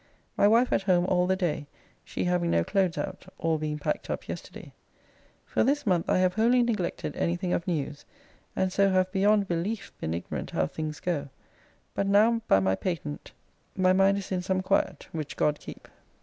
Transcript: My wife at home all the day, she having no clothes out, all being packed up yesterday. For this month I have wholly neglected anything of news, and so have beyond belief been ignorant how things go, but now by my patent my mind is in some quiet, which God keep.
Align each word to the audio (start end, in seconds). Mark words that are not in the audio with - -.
My 0.35 0.47
wife 0.47 0.73
at 0.73 0.81
home 0.81 1.05
all 1.05 1.27
the 1.27 1.35
day, 1.35 1.67
she 2.03 2.23
having 2.23 2.49
no 2.49 2.63
clothes 2.63 2.97
out, 2.97 3.31
all 3.37 3.59
being 3.59 3.77
packed 3.77 4.09
up 4.09 4.27
yesterday. 4.27 4.73
For 5.45 5.63
this 5.63 5.85
month 5.85 6.09
I 6.09 6.17
have 6.17 6.33
wholly 6.33 6.63
neglected 6.63 7.15
anything 7.15 7.53
of 7.53 7.67
news, 7.67 8.03
and 8.55 8.73
so 8.73 8.89
have 8.89 9.11
beyond 9.11 9.47
belief 9.47 9.91
been 9.99 10.15
ignorant 10.15 10.49
how 10.49 10.65
things 10.65 10.99
go, 10.99 11.29
but 11.93 12.07
now 12.07 12.41
by 12.47 12.59
my 12.59 12.73
patent 12.73 13.31
my 13.75 13.93
mind 13.93 14.17
is 14.17 14.31
in 14.31 14.41
some 14.41 14.61
quiet, 14.61 15.07
which 15.11 15.37
God 15.37 15.59
keep. 15.59 15.87